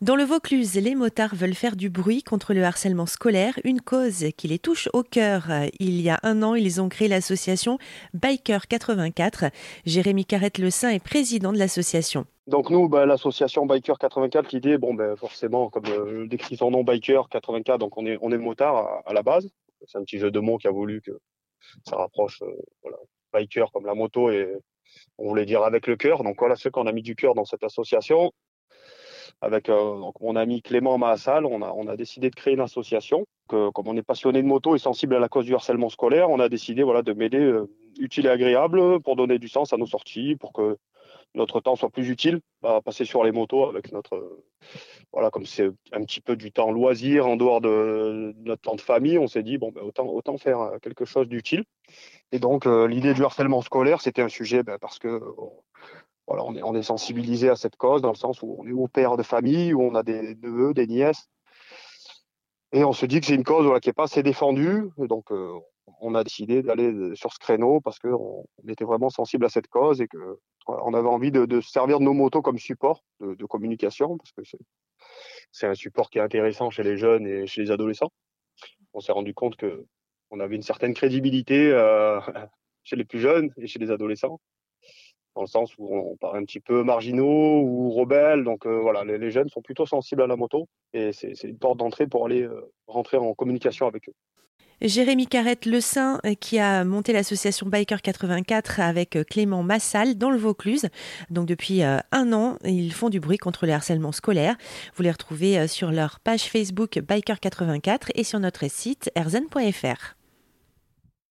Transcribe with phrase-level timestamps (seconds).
[0.00, 4.26] Dans le Vaucluse, les motards veulent faire du bruit contre le harcèlement scolaire, une cause
[4.36, 5.48] qui les touche au cœur.
[5.80, 7.78] Il y a un an, ils ont créé l'association
[8.14, 9.46] Biker 84.
[9.86, 12.26] Jérémy Carrette-Le Saint est président de l'association.
[12.46, 16.84] Donc nous, bah, l'association Biker 84, l'idée, bon, ben, forcément, comme euh, décrit son nom,
[16.84, 19.50] Biker 84, donc on est, on est motard à, la base.
[19.84, 21.18] C'est un petit jeu de mots qui a voulu que
[21.88, 22.98] ça rapproche, euh, voilà,
[23.32, 24.48] biker comme la moto et
[25.18, 26.22] on voulait dire avec le cœur.
[26.22, 28.32] Donc voilà, ce qu'on a mis du cœur dans cette association
[29.40, 33.26] avec euh, mon ami Clément Maassal, on a, décidé de créer une association.
[33.46, 36.38] Comme on est passionné de moto et sensible à la cause du harcèlement scolaire, on
[36.38, 40.36] a décidé de mêler euh, utile et agréable pour donner du sens à nos sorties,
[40.36, 40.76] pour que
[41.34, 44.42] notre temps soit plus utile à passer sur les motos avec notre
[45.12, 48.80] voilà comme c'est un petit peu du temps loisir en dehors de notre temps de
[48.80, 51.64] famille on s'est dit bon ben, autant faire euh, quelque chose d'utile
[52.32, 55.20] et donc l'idée du harcèlement scolaire c'était un sujet ben, parce que
[56.28, 59.22] on est, sensibilisé à cette cause dans le sens où on est au père de
[59.22, 61.28] famille, où on a des neveux, des nièces.
[62.72, 64.90] Et on se dit que c'est une cause qui n'est pas assez défendue.
[64.98, 65.58] donc, euh,
[66.00, 69.68] on a décidé d'aller sur ce créneau parce qu'on on était vraiment sensible à cette
[69.68, 74.32] cause et que on avait envie de, servir nos motos comme support de, communication parce
[74.32, 74.42] que
[75.50, 78.12] c'est un support qui est intéressant chez les jeunes et chez les adolescents.
[78.92, 79.86] On s'est rendu compte que
[80.30, 82.20] on avait une certaine crédibilité euh,
[82.84, 84.40] chez les plus jeunes et chez les adolescents
[85.34, 88.44] dans le sens où on paraît un petit peu marginaux ou rebelles.
[88.44, 91.78] Donc euh, voilà, les, jeunes sont plutôt sensibles à la moto et c'est une porte
[91.78, 94.14] d'entrée pour aller euh, rentrer en communication avec eux.
[94.80, 100.30] Jérémy Carrette Le Saint euh, qui a monté l'association Biker 84 avec Clément Massal dans
[100.30, 100.88] le Vaucluse.
[101.30, 104.56] Donc depuis un an, ils font du bruit contre le harcèlement scolaire.
[104.94, 110.17] Vous les retrouvez sur leur page Facebook Biker 84 et sur notre site erzen.fr.